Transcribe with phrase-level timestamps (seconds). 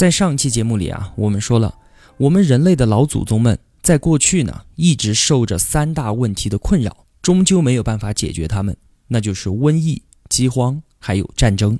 [0.00, 1.74] 在上期节目里啊，我们说了，
[2.16, 8.74] 我们人类的老祖宗们在过去呢，一直受着三大问题的困扰，终究没有办法解决它们，
[9.08, 11.78] 那就是瘟疫、饥荒还有战争，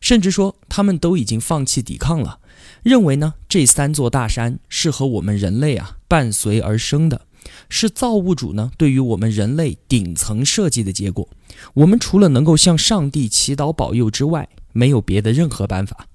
[0.00, 2.38] 甚至说他们都已经放弃抵抗了，
[2.82, 7.26] 认为呢这三座大山是和我们人类啊伴随而生的，
[7.68, 11.28] 是造物主呢对于我们人类顶层设计的结果，
[11.74, 16.06] 我们除了能够向上帝祈祷保佑之外，没有别的任何办法。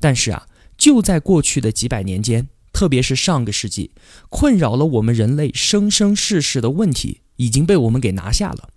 [0.00, 0.46] 但是啊。
[0.80, 3.90] 就在过去的几百年间，特别是上个世纪，
[4.30, 8.70] 困扰了我们人类生生世世的问题已经被我们给拿下了。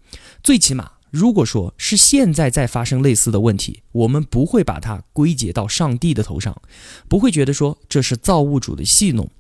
[0.43, 6.61] 最起码，如果说是现在再发生类似的问题，我们不会把它归结到上帝的头上，
[7.07, 9.31] 不会觉得说这是造物主的戏弄。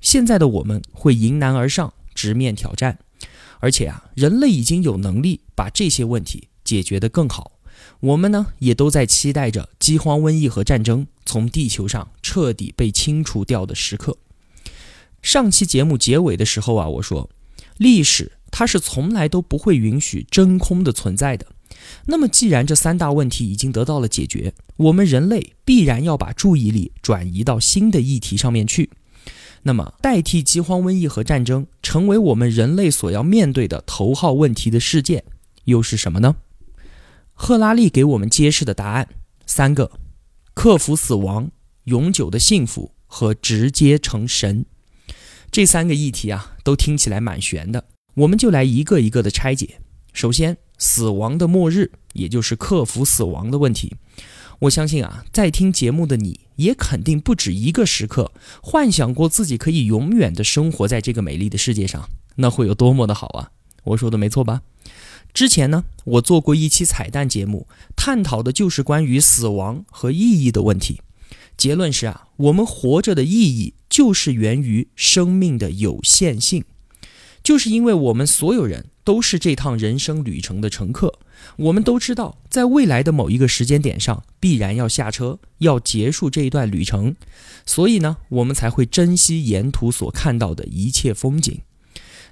[0.00, 2.98] 现在的我们会迎难而上，直面挑战，
[3.60, 7.52] 而且啊，人类已经有能力把这些问题解决得更好。
[8.00, 14.16] 我们呢，也都在期待着饥荒、瘟疫和战争从地球上彻底被清除掉的时刻。
[15.20, 17.28] 上期节目结尾的时候啊，我说，
[17.76, 21.46] 历史它是从来都不会允许真空的存在的。
[22.06, 28.90] 那么，既然这三大问题已经得到了解决，我们人类必然要把注意力转移到新的议题上面去。
[29.64, 35.24] 那么，代替饥荒、瘟疫和战争成为我们人类所要面对的头号问题的事件，
[35.64, 36.36] 又是什么呢？
[37.40, 39.08] 赫拉利给我们揭示的答案
[39.46, 39.92] 三个：
[40.54, 41.52] 克服死亡、
[41.84, 44.66] 永久的幸福和直接成神。
[45.52, 47.84] 这三个议题啊，都听起来蛮悬的。
[48.14, 49.80] 我们就来一个一个的拆解。
[50.12, 53.94] 首先，死亡的末日，也就是克服死亡的问题。
[54.58, 63.52] 我相信啊，在听节目的你也肯定不止一个时刻幻想过自己可以永远的生活在这个美丽的世界上，那会有多么的好啊！
[63.84, 64.62] 我说的没错吧？
[65.38, 71.00] 之前呢，我做过一期彩蛋节目，探讨的就是关于死亡和意义的问题。
[71.56, 76.64] 结论是啊，我们活着的意义就是源于生命的有限性，
[77.40, 81.20] 就是因为我们所有人都是这趟人生旅程的乘客，
[81.54, 87.14] 我们都知道在未来的某一个时间点上必然要下车，要结束这一段旅程，
[87.64, 91.60] 所以呢，我们才会珍惜沿途所看到的一切风景。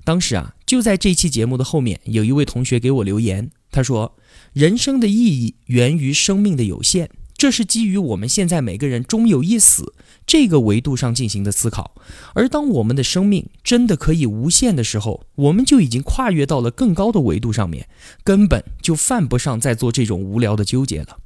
[0.02, 4.16] 当时啊，就在这期节目的后面，有一位同学给我留言，他说
[4.52, 9.94] ：“人生的意义源于生命的有限，这是基于我们现在每个人终有一死
[10.26, 11.94] 这个维度上进行的思考。
[12.34, 17.88] 而当我们的生命真的可以无限的时候，我们就已经跨越到了更高的维度上面，
[18.24, 21.18] 根本就犯不上再做这种无聊的纠结了。”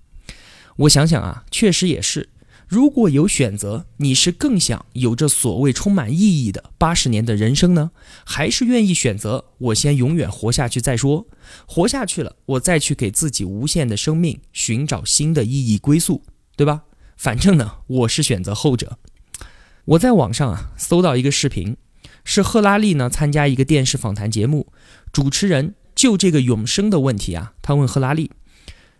[0.76, 2.28] 我想想啊，确实也是。
[2.70, 7.90] 如果有选择，你是更想有着所谓充满意义的八十年的人生呢，
[8.24, 11.26] 还是愿意选择我先永远活下去再说？
[11.66, 16.22] 活下去了，我再去给自己无限的生命寻找新的意义归宿，
[16.54, 16.82] 对吧？
[17.16, 18.98] 反正呢，我是选择后者。
[19.86, 21.76] 我在网上啊搜到一个视频，
[22.22, 24.72] 是赫拉利呢参加一个电视访谈节目，
[25.12, 28.30] 主持人就这个永生的问题啊，他问赫拉利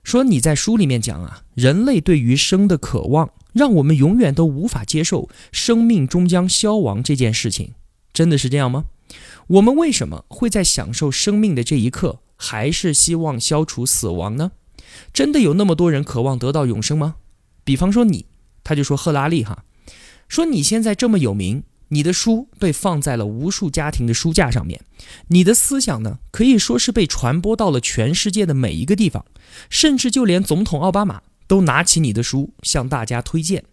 [0.03, 7.75] 说：“你在书里面讲啊，人类对于生的渴望。”让我们永远都无法接受生命终将消亡这件事情，
[8.13, 8.85] 真的是这样吗？
[9.49, 14.53] 我们为什么会在享受生命的这一刻，还是希望消除死亡呢？
[15.13, 17.17] 真的有那么多人渴望得到永生吗？
[17.65, 18.27] 比方说你，
[18.63, 19.65] 他就说赫拉利哈，
[20.29, 24.81] 说你现在这么有名，你的书被放在了无数家庭的书架上面，
[25.29, 29.25] 你的思想呢，可以说是被传播到了全世界的每一个地方，
[29.69, 31.23] 甚至就连总统奥巴马。
[31.51, 33.65] 都拿起你的书向大家推荐，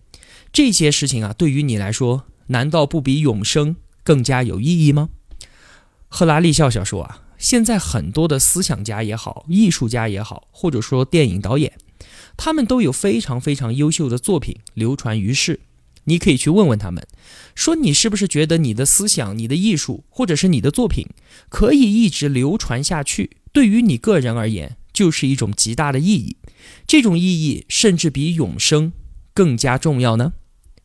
[0.51, 5.09] 这些事情啊，对于你来说，难道不比永生更加有意义吗？
[6.07, 11.73] 赫拉利笑笑说啊，现在很多的思想家也好，艺术家也好，或者说电影导演，
[12.35, 15.59] 他们都有非常非常优秀的作品流传于世。
[16.07, 17.05] 你可以去问问他们，
[17.55, 21.05] 说你是不是觉得你的思想、你的艺术，或者是你的作品，
[21.49, 23.37] 可以一直流传下去？
[23.53, 26.37] 对于你个人而言，就是一种极大的意义。
[26.85, 28.93] 这种意义甚至比永生
[29.33, 30.33] 更加重要呢？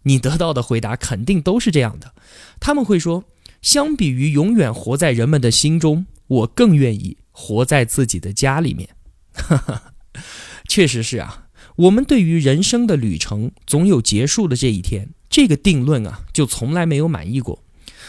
[0.04, 2.14] 你得到的回答肯定都是这样的。
[2.58, 3.24] 他们会说，
[3.60, 8.88] 相比于永远活在人们的心中，我更愿意活在自己的家里面。
[10.68, 11.41] 确实是啊，
[11.82, 17.64] 我们对于人生的旅程总有结束的这一天，这个定论啊，就从来没有满意过。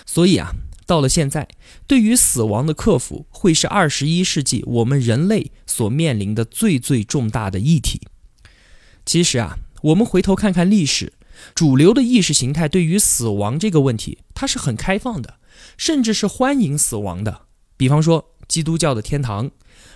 [0.06, 0.52] 所以啊，
[0.86, 1.48] 到了现在，
[1.88, 8.02] 对于死亡的克服，会是二十一世纪我们人类所面临的最最重大的议题。
[9.08, 11.14] 其实啊，我们回头看看历史，
[11.56, 15.40] 主流的意识形态对于死亡这个问题，它是很开放的，
[15.78, 17.48] 甚至是欢迎死亡的。
[17.75, 19.50] 比方说，基督教的天堂，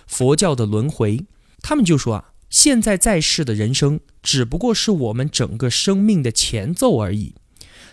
[0.08, 1.26] 佛教的轮回，
[1.62, 7.34] 他们就说啊，现在在世的人生只不过是我们整个生命的前奏而已。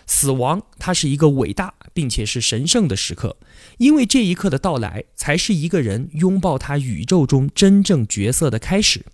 [0.06, 3.36] 死亡，它是一个伟大并且是神圣的时刻，
[3.78, 9.04] 因为这一刻的到来，才是一个人拥抱他宇宙中真正角色的开始。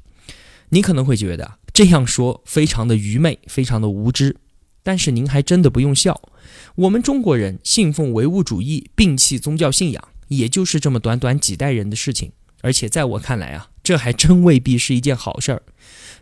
[0.69, 4.37] 你可能会觉得这样说非常的愚昧，非常的无知，
[4.83, 6.21] 但是您还真的不用笑。
[6.75, 12.33] 我们中国人信奉唯物主义，摒弃宗教信仰，也就是这么短短几代人的事情。
[12.61, 15.63] 而且在我看来啊，这还真未必是一件好事儿。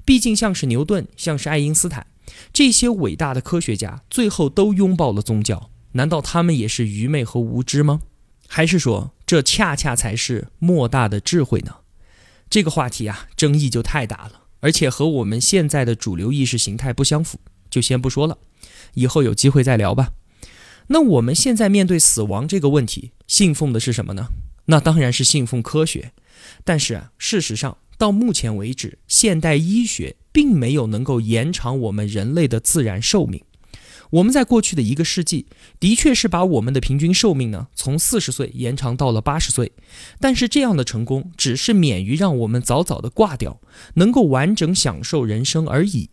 [0.05, 2.07] 毕竟像是牛顿，像是爱因斯坦。
[2.53, 8.01] 这些伟大的科学家最后都拥抱了宗教，难道他们也是愚昧和无知吗？
[8.47, 11.77] 还是说这恰恰才是莫大的智慧呢？
[12.49, 18.39] 这个话题啊，争议就太大了，而且和我们现在的主流意识形态不相符，就先不说了，
[18.95, 20.13] 以后有机会再聊吧。
[20.89, 24.29] 那我们现在面对死亡这个问题，信奉的是什么呢？
[24.67, 26.13] 那当然是信奉科学，
[26.65, 27.77] 但是啊，事实上。
[28.01, 33.45] 到目前为止，现代医学并没有能够延长我们人类的自然寿命。
[34.09, 35.45] 我们在过去的一个世纪，
[35.79, 39.73] 的确是把我们的平均寿命呢从四十岁延长到了八十岁。
[40.19, 43.61] 但是这样的成功只是免于让我们早早的挂掉，
[43.97, 46.09] 能够完整享受人生而已。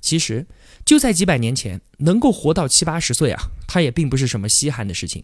[0.00, 0.44] 其实
[0.84, 5.22] 就在几百年前，能够活到七八十岁啊，它也并不是什么稀罕的事情。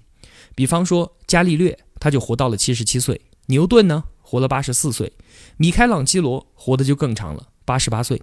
[0.55, 3.17] 比方说伽利略，他就活到了七十七岁；
[3.47, 4.05] 牛顿呢？
[4.25, 5.13] 活了八十四岁，
[5.59, 8.21] 米开朗基罗活得就更长了，八十八岁。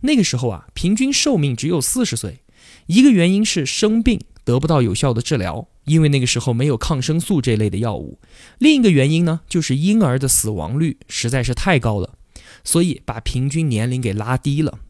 [0.00, 2.40] 那个时候啊，平均寿命只有四十岁。
[2.86, 8.18] 一个原因是生病得不到有效的治疗，因为那个时候没有抗生素这类的药物。
[8.58, 12.18] 另一个原因呢，就是婴儿的死亡率实在是太高了，
[12.64, 14.80] 所以把平均年龄给拉低了。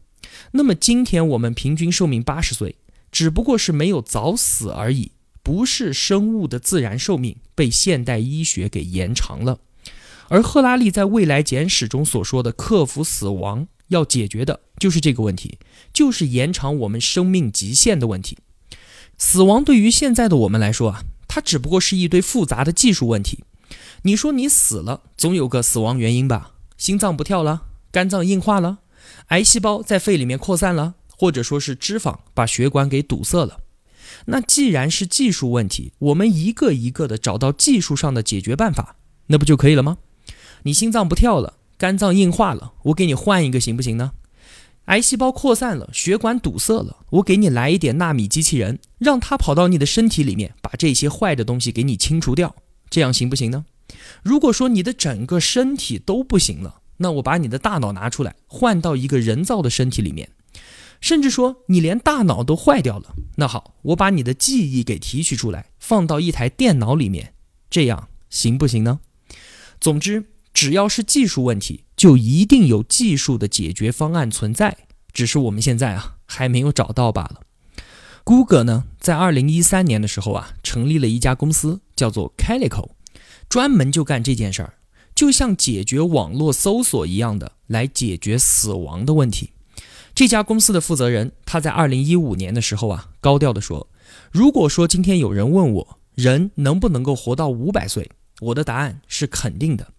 [0.51, 2.75] 那么今天我们平均寿命八十岁，
[3.11, 5.11] 只不过是没有早死而已，
[5.43, 9.59] 不是生物的自然寿命被现代医学给延长了。
[10.29, 15.57] 而赫拉利在《未来简史》中所说的克服死亡，要解决的就是这个问题，
[15.93, 18.37] 就是延长我们生命极限的问题。
[19.17, 23.43] 死亡对于现在的我们来说啊，它只不过是一堆复杂的技术问题。
[24.03, 26.51] 你说你死了，总有个死亡原因吧？
[26.77, 28.79] 心脏不跳了，肝脏硬化了，
[29.27, 33.61] 癌细胞在肺里面扩散了，或者说是脂肪把血管给堵塞了。
[34.25, 38.97] 那既然是技术问题，我们一个一个的找到技术上的解决办法，
[39.27, 39.97] 那不就可以了吗？
[40.67, 44.11] 你心脏不跳了，肝脏硬化了，我给你换一个行不行呢？
[44.87, 52.53] 癌细胞扩散了，血管堵塞了，我给你来一点纳米机器人，让它跑到你的身体里面，把这些坏的东西给你清除掉，
[52.89, 53.63] 这样行不行呢？
[54.21, 60.29] 如果说你的整个身体都不行了，那我把你的大脑拿出来，换到一个人造的身体里面，
[60.99, 67.33] 甚至说你连大脑都坏掉了，那好，我把你的记忆给提取出来，放到一台电脑里面，
[67.69, 68.99] 这样行不行呢？
[69.79, 70.25] 总之。
[70.57, 74.75] 只要是技术问题，就一定有技术的解决方案存在，
[75.13, 77.41] 只是我们现在啊还没有找到罢了。
[78.23, 82.89] 谷歌呢，在二零一三年的时候啊，成立了一家公司，叫做 Calico，
[83.47, 84.73] 专门就干这件事儿，
[85.13, 89.51] 就像解决网络搜索一样的来解决死亡的问题。
[90.15, 93.87] 这家公司的负责人他在二零一五年的时候啊，高调的说
[94.33, 98.09] ：“如果说今天有人问我人能不能够活到五百岁，
[98.41, 99.93] 我的答案是肯定的。”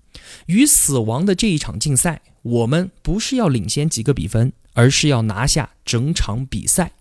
[0.47, 6.93] 与死亡的这一场竞赛，我们不是要领先几个比分，而是要拿下整场比赛。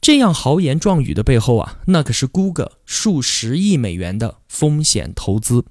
[0.00, 5.64] 这样豪言壮语的背后啊，那可是 Google 数十亿美元的风险投资。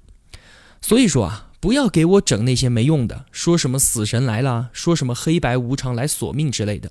[0.80, 6.90] 所以说啊，不要给我整那些没用的，说什么死神来了，说什么黑白无常来索命之类的。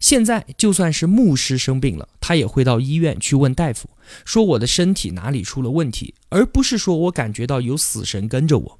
[0.00, 3.88] 现在就算是牧师生病了，他也会到医院去问大夫，
[4.24, 8.78] 说我的身体哪里出了问题，而不是说我感觉到有死神跟着我。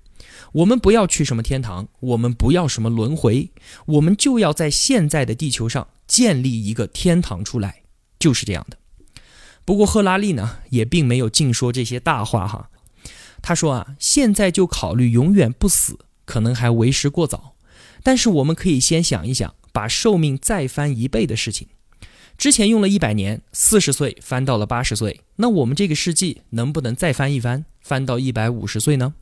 [0.52, 3.50] 我们不要去什么天堂，我们不要什么轮回，
[3.87, 7.82] 我们就要在现在的地球上建立一个天堂出来，
[8.18, 8.76] 就是这样的。
[9.64, 12.71] 不过赫拉利呢，也并没有净说这些大话哈。
[13.40, 17.56] 他说啊，现在就考虑永远不死，可能还为时过早。
[18.02, 21.68] 但是我们可以先想一想，把寿命再翻一倍的事情。
[22.42, 29.14] 之前用了一百年，四十岁翻到了八十岁，那我们这个世纪能不能再翻一番，翻到一百五十岁呢？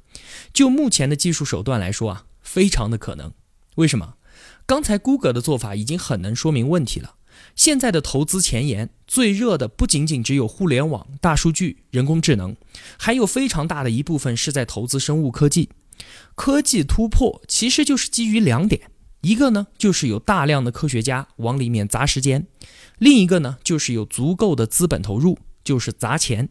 [0.55, 3.31] 就目前的技术手段来说啊，非常的可能。
[3.75, 4.15] 为什么？
[4.65, 7.17] 刚才谷歌的做法已经很能说明问题了。
[7.55, 12.57] 现在的投资前沿最热的不仅仅只有互联网、大数据、人工智能，
[12.97, 15.69] 还有非常大的一部分是在投资生物科技。
[16.35, 22.47] 科技突破其实就是基于两点，一个呢就是有大量的科学家往里面砸时间，
[22.99, 26.49] 另一个呢就是有足够的资本投入，就是砸钱。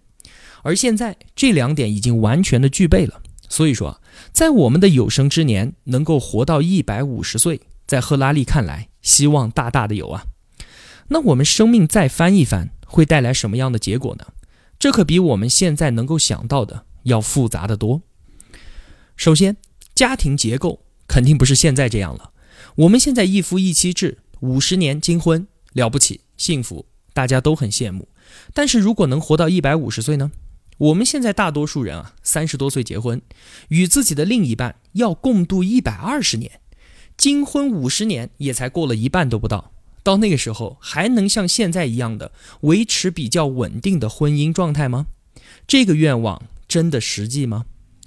[0.62, 10.24] 而现在这两点已经完全的具备了，所以说，在我们的有生之年能够活到一百五十岁，在赫拉利看来，希望大大的有啊。
[11.08, 14.28] 那我们生命再翻一翻，会带来什么样的结果呢？
[14.78, 18.02] 这可比我们现在能够想到的要复杂的多。
[19.16, 19.58] 首先，
[19.96, 22.32] 家庭结构肯定不是现在这样了。
[22.80, 28.08] 我们现在一夫一妻制，五十年金婚，了不起，幸福，大家都很羡慕。
[28.54, 30.32] 但是如果能活到一百五十岁呢？
[30.78, 33.22] 我们现在大多数人啊，三十多岁结婚，
[33.68, 36.62] 与自己的另一半要共度一百二十年，
[37.18, 39.74] 金婚五十年也才过了一半都不到。
[40.02, 42.32] 到那个时候，还能像现在一样的
[42.62, 45.08] 维持比较稳定的婚姻状态吗？
[45.68, 47.66] 这个愿望真的实际吗？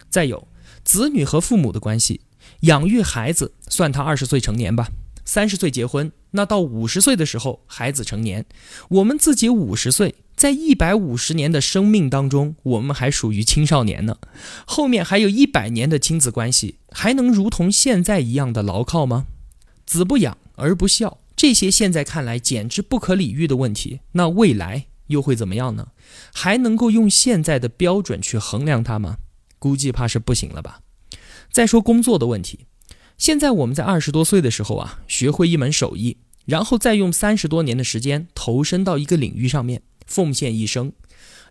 [0.09, 0.49] 再有，
[0.83, 2.23] 子女和父母的关系，
[2.63, 4.89] 养育孩子，算他二十岁成年吧，
[5.25, 8.47] 三十岁结婚，那到五十岁的时候，孩子成年，
[8.89, 10.15] 我们自己五十岁。
[10.35, 14.17] 在一百五十年的生命当中，我们还属于青少年呢。
[14.65, 19.27] 后面还有一百年的亲子关系，还能如同现在一样的牢靠吗？
[19.85, 25.89] 子不养儿不孝，这些现在看来简直不可理喻的问题，那未来又会怎么样呢？
[26.33, 29.19] 还能够用现在的标准去衡量它吗？
[29.59, 30.81] 估计怕是不行了吧。
[31.53, 32.67] 再说工作的问题，
[33.19, 36.17] 现在我们在二十多岁的时候啊，学会一门手艺，
[36.47, 39.83] 然后再用三十多年的时间投身到一个领域上面。
[40.05, 40.93] 奉献一生，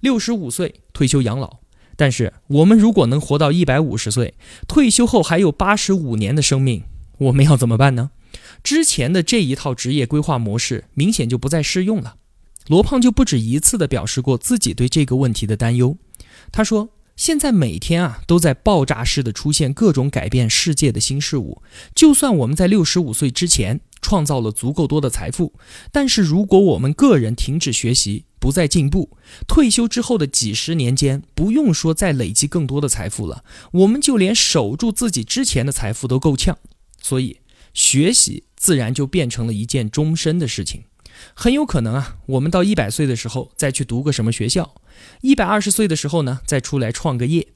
[0.02, 1.60] 六十五岁退休养老。
[1.96, 4.34] 但是我们如果能活到一百五十岁，
[4.68, 6.84] 退休后还有八十五年的生命，
[7.20, 8.12] 我们要怎么办呢？
[8.64, 12.16] 之前的这一套职业规划模式明显就不再适用了。
[12.68, 15.98] 罗胖就不止一次地表示过自己对这个问题的担忧。
[16.52, 16.90] 他说
[17.22, 21.62] ：“现在每天啊都在爆炸式的出现各种改变世界的新事物，
[21.94, 25.54] 就算我们在六十五岁之前创造了足够多的财富，
[25.92, 29.16] 但是如果我们个人停止学习，不再进步，
[29.48, 36.58] 退休之后的几十年间，不用说再累积更多的财富了，我们就连守住自己之前的财富都够呛。
[37.00, 37.38] 所以，
[37.72, 40.86] 学习自然就变成了一件终身的事情。
[41.36, 44.74] 很有可能啊，我们到一百岁的时候再去读个什么学校，
[45.22, 47.48] 一百二十岁的时候呢，再出来创个业。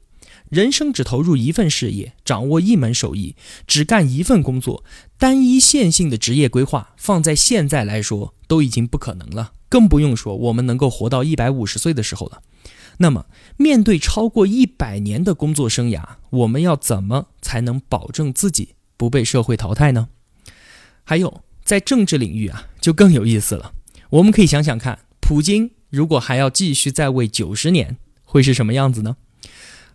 [0.50, 3.36] 人生只投入一份事业，掌握一门手艺，
[3.66, 4.84] 只干一份工作，
[5.18, 9.54] 单一线性的职业规划，放在现在来说都已经不可能了。
[9.68, 12.42] 更不用说我们能够活到一百五十岁的时候了。
[13.00, 13.26] 那么，
[13.58, 20.10] 面对超过一百年的工作生涯，我们要怎么才能保证自己不被社会淘汰呢？
[21.04, 23.74] 还有，在政治领域啊，就更有意思了。
[24.12, 29.16] 我们可以想想看，普京如果还要继续在位九十年，会是什么样子呢？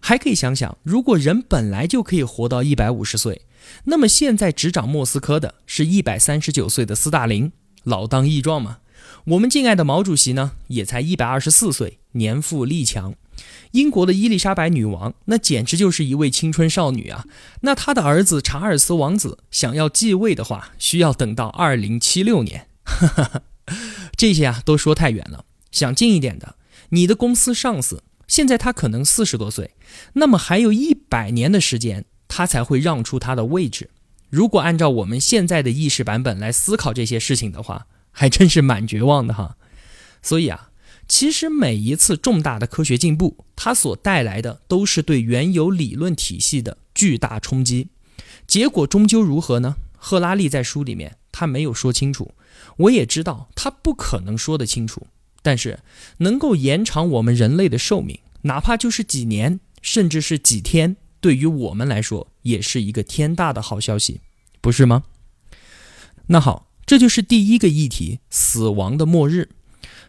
[0.01, 3.43] 还可以想想，如果人本来就可以活到一百五十岁，
[3.85, 7.53] 那么现在执掌莫斯科的是一百三十九岁的斯大林，
[7.85, 8.79] 老当益壮嘛。
[9.27, 13.15] 我们敬爱的毛主席呢，也才一百二十四岁，年富力强。
[13.73, 17.27] 英国的伊丽莎白女王，那简直就是一位青春少女啊。
[17.61, 22.69] 那她的儿子查尔斯王子想要继位的话，需要等到二零七六年。
[24.17, 25.45] 这些啊，都说太远了。
[25.71, 26.57] 想近一点的，
[26.91, 29.75] 你的公司上司现在他可能四十多岁，
[30.15, 33.91] 那么还有一百年的时间，他才会让出他的位置。
[34.29, 39.57] 如果按照我们现在的意识版本来思考这些事情的话，还真是蛮绝望的哈，
[40.23, 40.71] 所以啊，
[41.09, 47.89] 其实每一次重大的科学进步，它所带来的都是对原有理论体系的巨大冲击。
[48.47, 49.75] 结果终究如何呢？
[49.97, 52.35] 赫拉利在书里面他没有说清楚，
[52.77, 55.07] 我也知道他不可能说得清楚。
[55.43, 55.81] 但是
[56.19, 64.21] 能够延长我们人类的寿命，哪怕就是几年，甚至是几天，对于我们来说也是一个天大的好消息，
[64.61, 65.05] 不是吗？
[66.27, 66.67] 那好。
[66.87, 69.51] 这就是第一个议题，死亡的末日。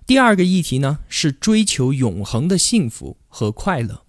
[0.08, 4.02] 第二个议题呢，是追求永恒的幸福和快乐。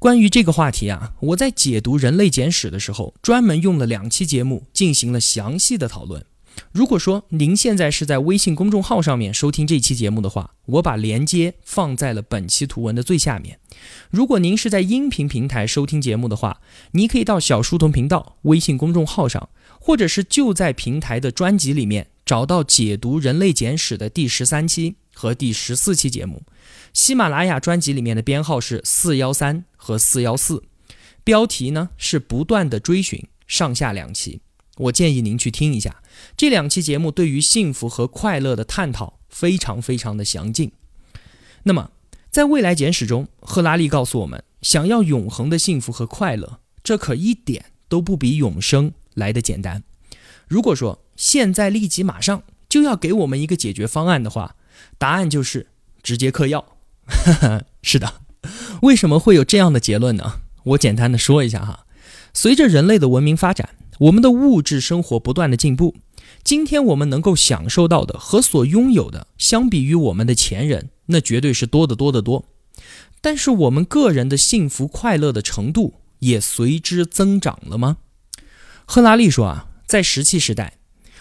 [0.00, 6.26] 关于这个话题啊，我在解读《人类简史》的时候，专门用了两期节目进行了详细的讨论。
[6.72, 13.58] 如果说您现在是在微信公众号上面收听这期节目的话，我把链接放在了本期图文的最下面。
[14.10, 16.60] 如果您是在音频平台收听节目的话，
[16.92, 19.48] 你可以到小书童频道微信公众号上。
[19.84, 26.44] 或者是就在平台的专辑里面找到解读《人类简史》的第十三期和第十四期节目，
[26.92, 30.62] 喜马拉雅专辑里面的编号是四幺三和四幺四，
[31.24, 34.40] 标题呢是不断的追寻，上下两期。
[34.78, 36.02] 我建议您去听一下
[36.36, 40.72] 这两期节目，对于幸福和快乐的探讨非常非常的详尽。
[41.64, 41.90] 那么，
[42.30, 49.84] 在未来简史中，赫拉利告诉我们，想要永恒的幸福和快乐，这可一点都不比永生来的简单。
[50.48, 54.56] 如果说现在立即马上就要给我们一个解决方案的话，
[54.98, 55.68] 答案就是
[56.02, 56.64] 直接嗑药。
[57.82, 58.22] 是的，
[58.82, 60.40] 为什么会有这样的结论呢？
[60.64, 61.86] 我简单的说一下哈。
[62.32, 65.94] 随着人类的文明发展，我们的物质生活不断的进步，
[66.42, 72.44] 今天我们能够享受到的和所拥有的，相比于我们的前人，那绝对是多得多得多。
[73.20, 77.98] 但是我们个人的幸福快乐的程度也随之增长了吗？
[78.86, 80.78] 赫拉利说啊，在石器时代，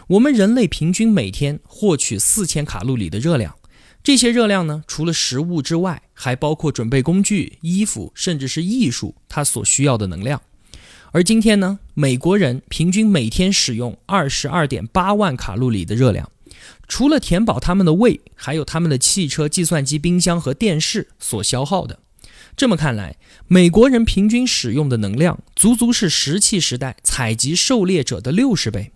[0.08, 3.56] 我们人类平均每天获取四千卡路里的热量。
[4.02, 10.42] 这些热量呢，除了食物之外，还包括准备工具、衣服，甚至是艺术它所需要的能量。
[11.14, 16.32] 而今天呢，美国人平均每天使用二十二点八万卡路里的热量，
[16.88, 22.00] 除了填饱他们的胃，还有他们的汽车、计算机、冰箱和电视所消耗的。
[22.56, 28.94] 这么看来，美国人平均使用的能量足足是石器时代采集狩猎者的六十倍。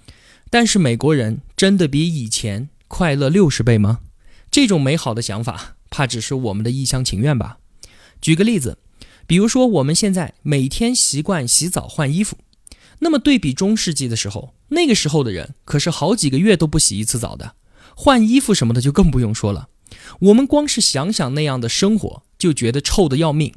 [0.50, 4.00] 但是，美国人真的比以前快乐六十倍吗？
[4.50, 7.58] 这种美好的想法，怕只是我们的一厢情愿吧。
[8.22, 8.78] 举个例子，
[9.28, 12.38] 比如说我们现在每天习惯洗澡换衣服，
[13.00, 17.56] 那么对比中世纪的时候，那个时候的人可是好几个月都不洗一次澡的，
[17.96, 19.70] 换衣服什么的就更不用说了。
[20.20, 23.54] 我们光是想想那样的生活，就觉得臭的要命。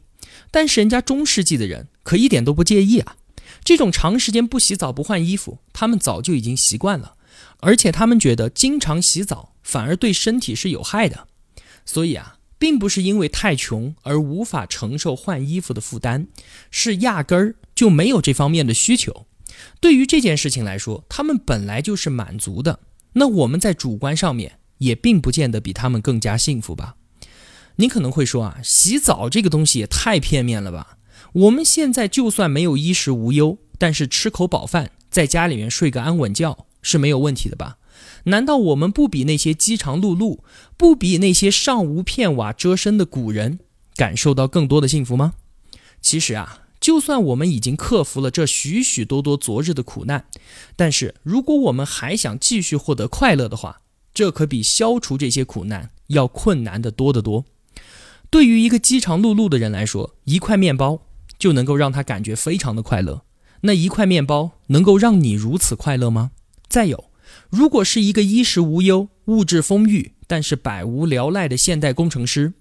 [0.51, 3.17] 但是人家中世纪的人可一点都不介意啊，
[3.63, 7.15] 这种长时间不洗澡不换衣服，他们早就已经习惯了，
[7.61, 9.53] 而且他们觉得经常洗澡。
[9.63, 11.29] 反而对身体是有害的，
[11.85, 16.27] 所以啊，并不是因为太穷而无法承受换衣服的负担，
[16.71, 19.27] 是压根儿就没有这方面的需求。
[19.81, 22.81] 对于这件事情来说，他们本来就是满足的。
[23.15, 26.97] 那我们在主观上面也并不见得比他们更加幸福吧？
[27.77, 30.99] 你可能会说啊，洗澡这个东西也太片面了吧？
[31.33, 37.79] 我们现在就算没有衣食无忧，但是吃口饱饭，在家里面睡个安稳觉是没有问题的吧？
[38.25, 40.39] 难道我们不比那些饥肠辘辘、
[40.77, 43.61] 不比那些上无片瓦遮身的古人
[43.95, 45.35] 感受到更多的幸福吗？
[46.01, 50.27] 其实啊，就算我们已经克服了这许许多多昨日的苦难，
[50.77, 53.81] 但是如果我们还想继续获得快乐的话，
[54.15, 57.45] 这可比消除这些苦难要困难的多得多。
[58.31, 61.01] 对于一个饥肠辘辘的人来说，一块面包
[61.39, 63.23] 就能够让他感觉非常的快乐。
[63.63, 66.31] 那一块面包能够让你如此快乐吗？
[66.69, 67.08] 再有。
[67.51, 72.53] 如果是一个衣食无忧、物质丰裕，但是百无聊赖的现代工程师，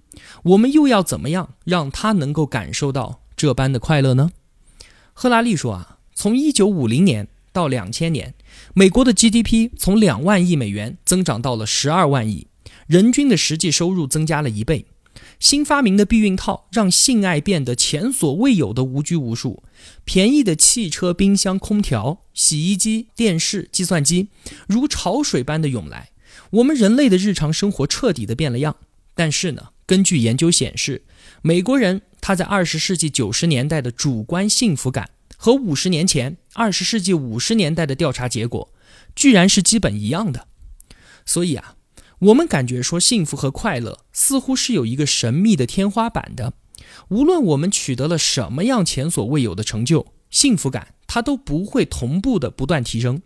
[0.42, 4.30] 我们又要怎么样让他能够感受到这般的快乐呢？
[5.12, 8.34] 赫拉利说啊，从一九五零年到两千年，
[8.72, 12.46] 美国的 GDP 从两万亿美元增长到了十二万亿，
[12.86, 14.86] 人均的实际收入增加了一倍。
[15.40, 19.62] 新发明的避孕套让性爱变得前所未有的无拘无束，
[20.04, 24.30] 便宜的汽车、冰箱、空调、洗衣机、电视、计算机
[24.66, 26.10] 如潮水般的涌来，
[26.50, 28.76] 我们人类的日常生活彻底的变了样。
[29.14, 31.04] 但是呢，根据研究显示，
[31.42, 38.72] 美国人他在二十世纪九十年代的主观幸福感和五十年前二十世纪五十年代的调查结果，
[39.14, 40.48] 居然是基本一样的。
[41.24, 41.76] 所以啊。
[42.20, 46.52] 我们感觉说幸福和快乐似乎是有一个神秘的天花板的，
[47.10, 53.22] 无论我们取得了什么样前所未有的成就，幸福感它都不会同步的不断提升。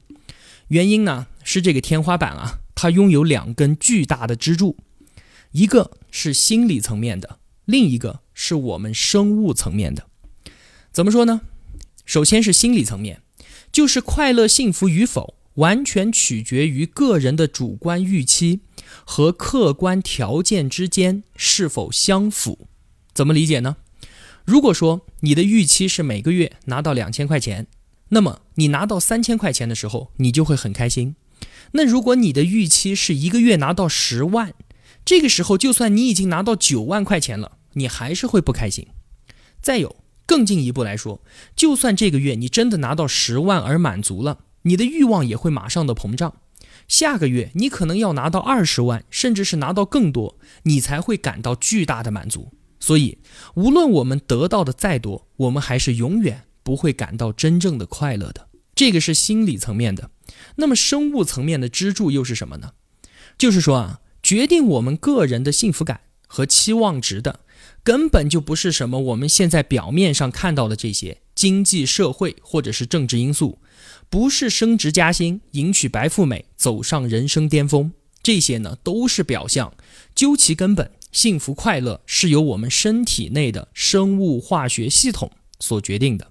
[0.69, 4.77] 原因呢是这个天花板啊，它拥有两根巨大的支柱，
[5.53, 10.07] 一个是心理层面的，另一个是我们生物层面的。
[10.93, 11.41] 怎么说呢？
[12.05, 13.23] 首先是心理层面，
[13.73, 15.35] 就是快乐幸福与否。
[15.55, 18.61] 完全取决于个人的主观预期
[19.05, 22.69] 和客观条件之间是否相符。
[23.13, 23.77] 怎么理解呢？
[24.45, 27.67] 如果说你的预期是每个月拿到两千块钱，
[28.09, 31.17] 那么你拿到三千块钱的时候，你就会很开心。
[31.73, 34.55] 那如果你的预期是一个月拿到十万，
[35.05, 38.87] 这个时候就算你已经拿到九万块钱了，你还是会不开心。
[39.61, 41.23] 再有更进一步来说，
[41.55, 44.41] 就算这个月你真的拿到十万而满足了。
[44.63, 46.37] 你的欲望也会马上的膨胀，
[46.89, 52.53] 下个月你可能要拿到二十万，甚至是拿到更多，你才会感到巨大的满足。
[52.79, 53.19] 所以，
[53.55, 58.49] 无论我们得到的再多，我们还是永远不会感到真正的快乐的。
[58.75, 60.11] 这个是心理层面的。
[60.57, 62.73] 那么，生物层面的支柱又是什么呢？
[63.39, 67.41] 就是说啊，决定我们个人的幸福感和期望值的，
[67.85, 73.59] 根本就不是什么我们现在表面上看到的这些经济社会或者是政治因素。
[74.13, 79.73] 不是升职加薪、迎娶白富美、走上人生巅峰，这些呢都是表象。
[80.15, 86.31] 究其根本，幸福快乐是由我们身体内的生物化学系统所决定的。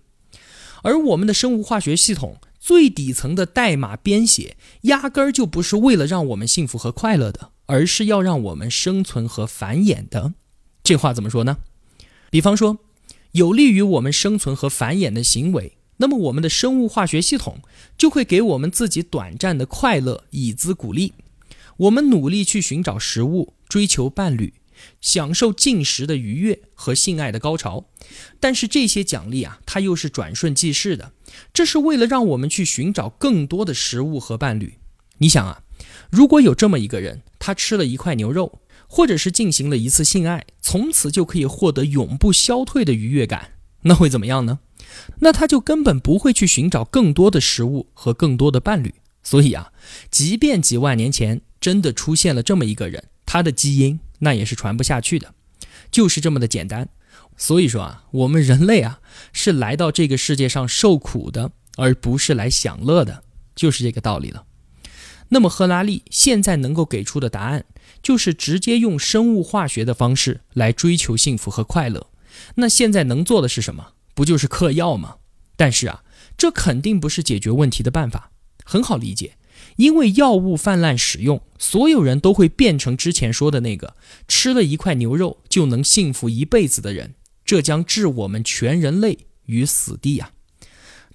[0.83, 10.35] 而我们的生物化学系统最底层的代码编写，压根儿就不是为了让我们幸福和快乐的，而是要让我们生存和繁衍的。
[10.83, 11.57] 这话怎么说呢？
[12.29, 12.77] 比方说，
[13.31, 17.59] 有利于我们生存和繁衍的行为，那么我们的生物化学系统
[17.97, 21.13] 就会给我们自己短暂的快乐以资鼓励。
[21.77, 24.53] 我们努力去寻找食物，追求伴侣。
[24.99, 27.85] 享受进食的愉悦和性爱的高潮，
[28.39, 31.11] 但是这些奖励啊，它又是转瞬即逝的。
[31.53, 34.79] 这是为了让我们去寻找更多的食物和伴侣。
[35.19, 35.61] 你想啊，
[36.09, 43.51] 如果有这么一个人，他吃了一块牛肉，或者是进行了一次性爱，从此就可以获得永不消退的愉悦感，
[43.83, 44.59] 那会怎么样呢？
[45.19, 48.93] 那他就根本不会去寻找更多的食物和更多的伴侣。
[49.23, 49.71] 所以啊，
[50.09, 53.99] 即便几万年前真的出现了这么一个人，他的基因。
[54.23, 55.33] 那也是传不下去的，
[55.89, 56.89] 就是这么的简单。
[57.37, 58.99] 所以说啊，我们人类啊
[59.33, 63.23] 是来到这个世界上受苦的，而不是来享乐的，
[63.55, 64.45] 就是这个道理了。
[65.29, 67.65] 那么赫拉利现在能够给出的答案，
[68.03, 72.10] 就是直接用生物化学的方式来追求幸福和快乐。
[72.55, 73.93] 那现在能做的是什么？
[74.13, 75.15] 不就是嗑药吗？
[75.55, 76.03] 但是啊，
[76.37, 78.31] 这肯定不是解决问题的办法。
[78.63, 79.37] 很好理解。
[79.77, 83.95] 因为药物泛滥使用，所有人都会变成之前说的那个
[84.27, 87.13] 吃了一块牛肉就能幸福一辈子的人，
[87.45, 90.31] 这将置我们全人类于死地呀！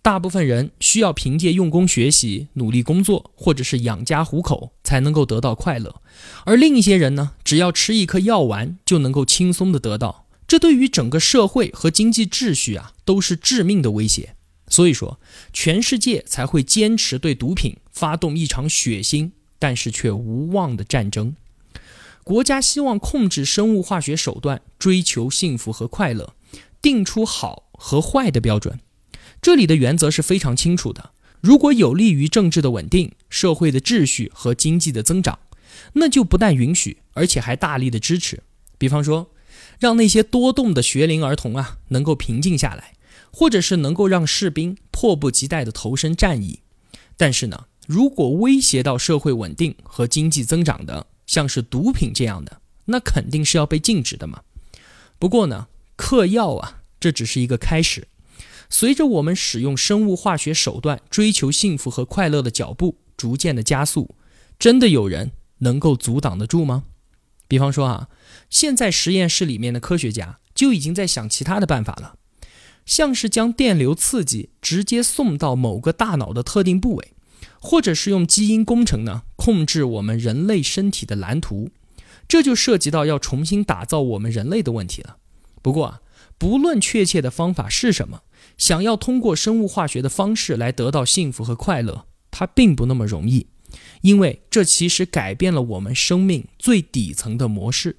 [0.00, 6.00] 大部分人需要凭借用功学习、努力工作，或者是养家糊口，才能够得到快乐；
[6.44, 14.36] 而另一些人呢，只要吃一颗药丸就能够轻松的得到，这对于整个社会和经济秩序啊，都是致命的威胁。
[14.68, 15.20] 所以说，
[15.52, 21.36] 全世界才会坚持对毒品发动一场血腥但是却无望的战争。
[22.24, 26.34] 国家希望控制生物化学手段，追求幸福和快乐，
[26.82, 28.80] 定出好和坏的标准。
[29.40, 35.38] 这里的原则是非常清楚的：如果有利于政治的稳定、社会的秩序和经济的增长，
[35.92, 38.42] 那就不但允许，而且还大力的支持。
[38.76, 39.30] 比方说，
[39.78, 42.92] 让那些多动的学龄儿童啊，能够平静下来。
[43.32, 46.60] 或者是能够让士兵迫不及待地投身战役，
[47.18, 54.40] 但是呢，如果威胁到社会稳定和经济增长的，像是毒品这样的，那肯定是要被禁止的嘛。
[55.18, 58.08] 不过呢，嗑药啊，这只是一个开始。
[58.70, 64.14] 随着我们使用生物化学手段追求幸福和快乐的脚步逐渐的加速，
[64.58, 66.84] 真的有人能够阻挡得住吗？
[67.48, 68.08] 比方说啊，
[68.50, 72.16] 现在实验室里面的科学家就已经在想其他的办法了。
[72.84, 77.14] 像是将电流刺激直接送到某个大脑的特定部位，
[77.60, 81.70] 或者是用基因工程呢控制我们人类身体的蓝图，
[82.28, 85.16] 这就涉及到要重新打造我们人类的问题了。
[85.62, 86.00] 不过啊，
[86.38, 88.22] 不论确切的方法是什么，
[88.56, 93.48] 想要通过生物化学的方式来得到幸福和快乐，它并不那么容易，
[94.06, 97.96] 因为这其实改变了我们生命最底层的模式。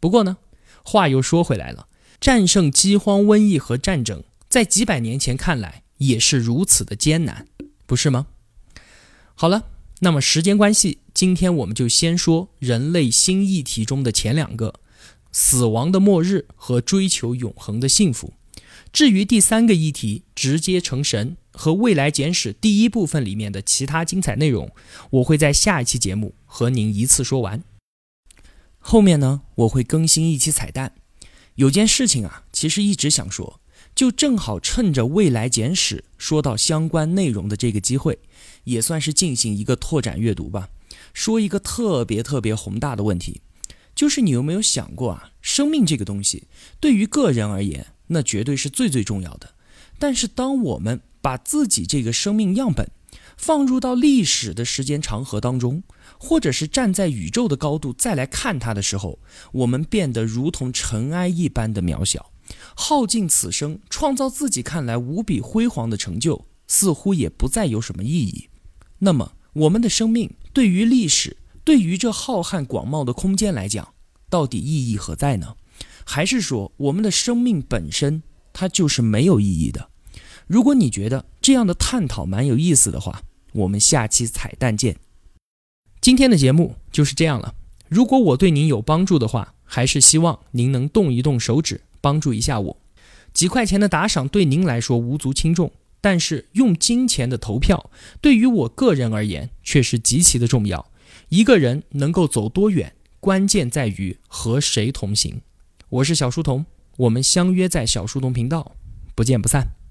[0.00, 0.38] 不过呢，
[0.82, 1.88] 话又说回来了。
[2.18, 7.46] 战胜饥荒、瘟疫和战争，在几百年前看来也是如此的艰难，
[7.84, 8.28] 不是吗？
[9.34, 9.66] 好了，
[10.00, 14.80] 那么时间关系，今天我们就先说人类新议题中的前两个：
[15.32, 18.32] 死亡的末日和追求永恒的幸福。
[18.92, 24.70] 至于第三个议题——直接成神和未来简史第一部分里面的其他精彩内容，
[25.08, 27.64] 我会在下一期节目和您一次说完。
[28.78, 30.94] 后面呢，我会更新一期彩蛋。
[31.54, 33.60] 有件事情啊，其实一直想说，
[33.94, 38.18] 就正好趁着未来简史说到相关内容的这个机会，
[38.64, 40.68] 也算是进行一个拓展阅读吧。
[41.14, 43.40] 说一个特别特别宏大的问题，
[43.94, 45.30] 就是你有没有想过啊？
[45.40, 49.54] 生命这个东西，对于个人而言，那绝对是最最重要的。
[49.98, 52.90] 但是当我们把自己这个生命样本
[53.36, 55.82] 放入到历史的时间长河当中，
[56.18, 59.18] 或者是站在宇宙的高度再来看它的时候，
[59.52, 62.32] 我们变得如同尘埃一般的渺小，
[62.74, 68.48] 耗尽此生创造自己看来无比辉煌的成就，似乎也不再有什么意义。
[68.98, 73.94] 那么，我们的生命对于历史，对于这浩瀚广袤的空间来讲，
[74.28, 75.54] 到底意义何在呢？
[76.04, 79.88] 还是说，我们的生命本身它就是没有意义的？
[80.46, 84.96] 如果你觉得这样的探讨蛮有意思的话，我们下期彩蛋见。
[86.00, 87.54] 今天的节目就是这样了。
[87.88, 92.76] 如果我对您有帮助的话，还是希望您能动一动手指，帮助一下我。
[93.32, 100.90] 几块钱的打赏对您来说无足轻重，但是用金钱的投票对于我个人而言却是极其的重要。
[101.28, 105.40] 一个人能够走多远，关键在于和谁同行。
[105.92, 106.64] 我是小书童，
[106.96, 108.72] 我们相约在小书童频道，
[109.14, 109.81] 不见不散。